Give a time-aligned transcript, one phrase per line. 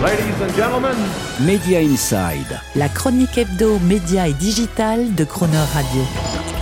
[0.00, 0.96] Ladies and gentlemen,
[1.40, 2.60] Media Inside.
[2.76, 6.02] La chronique hebdo, média et digital de Croner Radio.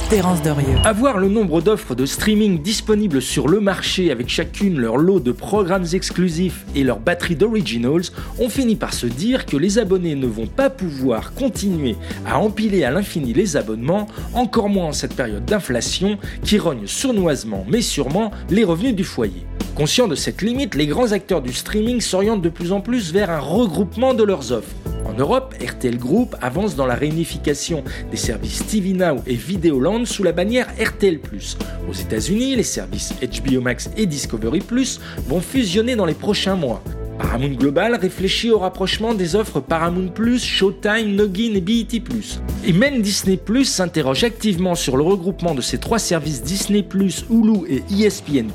[0.08, 0.78] Terence Derieux.
[0.84, 5.32] Avoir le nombre d'offres de streaming disponibles sur le marché avec chacune leur lot de
[5.32, 8.04] programmes exclusifs et leur batterie d'originals,
[8.38, 12.84] on finit par se dire que les abonnés ne vont pas pouvoir continuer à empiler
[12.84, 18.30] à l'infini les abonnements, encore moins en cette période d'inflation qui rogne sournoisement mais sûrement
[18.48, 19.44] les revenus du foyer.
[19.76, 23.28] Conscients de cette limite, les grands acteurs du streaming s'orientent de plus en plus vers
[23.28, 24.74] un regroupement de leurs offres.
[25.04, 30.22] En Europe, RTL Group avance dans la réunification des services TV Now et Videoland sous
[30.22, 31.20] la bannière RTL+.
[31.90, 34.62] Aux États-Unis, les services HBO Max et Discovery
[35.28, 36.82] vont fusionner dans les prochains mois.
[37.18, 42.02] Paramount Global réfléchit au rapprochement des offres Paramount+, Showtime, Noggin et BET+.
[42.64, 46.86] Et même Disney+, s'interroge activement sur le regroupement de ces trois services Disney+,
[47.30, 48.48] Hulu et ESPN+,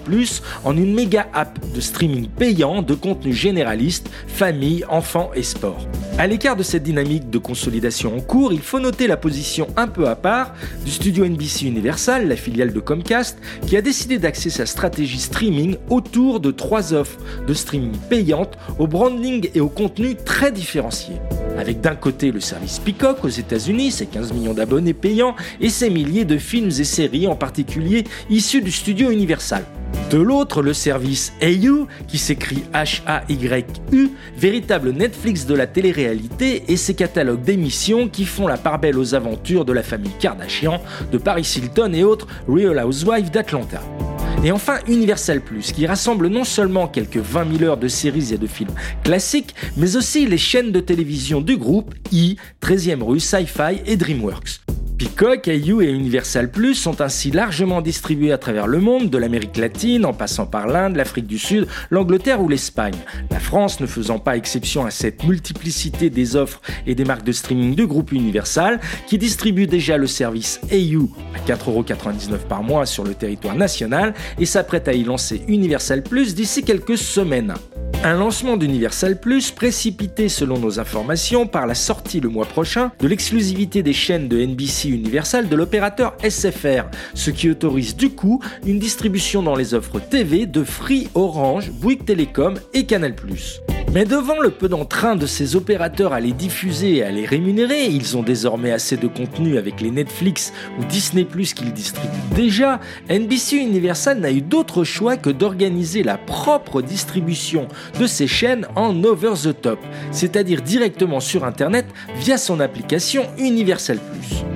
[0.64, 5.88] en une méga app de streaming payant de contenu généraliste, famille, enfants et sport.
[6.18, 9.88] À l'écart de cette dynamique de consolidation en cours, il faut noter la position un
[9.88, 10.54] peu à part
[10.86, 15.78] du studio NBC Universal, la filiale de Comcast, qui a décidé d'axer sa stratégie streaming
[15.90, 21.16] autour de trois offres de streaming payantes au branding et au contenu très différenciés.
[21.58, 25.90] Avec d'un côté le service Peacock aux États-Unis, ses 15 millions d'abonnés payants et ses
[25.90, 29.64] milliers de films et séries en particulier issus du studio Universal.
[30.10, 36.96] De l'autre, le service AU, qui s'écrit H-A-Y-U, véritable Netflix de la télé-réalité et ses
[36.96, 41.50] catalogues d'émissions qui font la part belle aux aventures de la famille Kardashian, de Paris
[41.56, 43.82] Hilton et autres Real Housewives d'Atlanta.
[44.44, 48.40] Et enfin Universal Plus, qui rassemble non seulement quelques 20 000 heures de séries et
[48.40, 53.82] de films classiques, mais aussi les chaînes de télévision du groupe I, 13e rue, Sci-Fi
[53.86, 54.62] et DreamWorks.
[55.02, 59.58] Peacock, AU et Universal Plus sont ainsi largement distribués à travers le monde, de l'Amérique
[59.58, 62.94] latine en passant par l'Inde, l'Afrique du Sud, l'Angleterre ou l'Espagne.
[63.32, 67.32] La France ne faisant pas exception à cette multiplicité des offres et des marques de
[67.32, 73.04] streaming du groupe Universal, qui distribue déjà le service AU à 4,99€ par mois sur
[73.04, 77.56] le territoire national et s'apprête à y lancer Universal Plus d'ici quelques semaines.
[78.04, 83.08] Un lancement d'Universal Plus précipité selon nos informations par la sortie le mois prochain de
[83.08, 88.80] l'exclusivité des chaînes de NBC Universal de l'opérateur SFR, ce qui autorise du coup une
[88.80, 93.14] distribution dans les offres TV de Free Orange, Bouygues Telecom et Canal+.
[93.94, 97.88] Mais devant le peu d'entrain de ces opérateurs à les diffuser et à les rémunérer,
[97.88, 102.08] ils ont désormais assez de contenu avec les Netflix ou Disney qu'ils distribuent
[102.42, 107.68] déjà, NBC Universal n'a eu d'autre choix que d'organiser la propre distribution
[108.00, 109.80] de ces chaînes en over the top,
[110.12, 111.86] c'est-à-dire directement sur Internet
[112.18, 114.00] via son application Universal.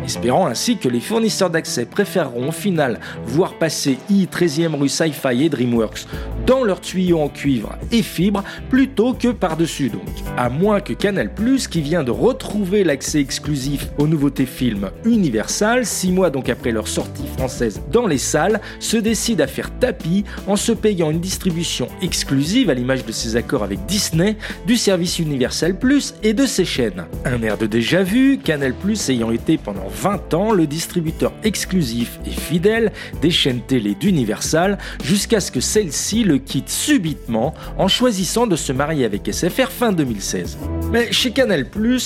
[0.06, 5.44] Espérant ainsi que les fournisseurs d'accès préféreront au final voir passer i 13e rue Sci-Fi
[5.44, 6.06] et DreamWorks
[6.46, 10.04] dans leurs tuyaux en cuivre et fibre plutôt que par-dessus donc.
[10.38, 11.32] À moins que Canal+,
[11.72, 16.88] qui vient de retrouver l'accès exclusif aux nouveautés films Universal, six mois donc après leur
[16.88, 21.88] sortie française dans les salles, se décide à faire tapis en se payant une distribution
[22.04, 24.38] exclusive à l'image de ses accords avec Disney,
[24.68, 27.06] du service Universal Plus et de ses chaînes.
[27.26, 32.20] Un air de déjà vu, Canal Plus ayant été pendant 20 ans le distributeur exclusif
[32.26, 32.92] et fidèle
[33.22, 38.74] des chaînes télé d'Universal jusqu'à ce que celle-ci le quitte subitement en choisissant de se
[38.74, 40.58] marier avec SFR fin 2016.
[40.92, 41.66] Mais chez Canal+,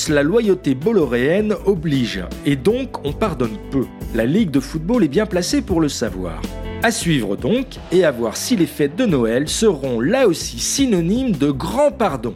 [0.09, 3.85] la loyauté bolloréenne oblige, et donc on pardonne peu.
[4.13, 6.41] La Ligue de football est bien placée pour le savoir.
[6.81, 11.33] À suivre donc, et à voir si les fêtes de Noël seront là aussi synonymes
[11.33, 12.35] de grand pardon.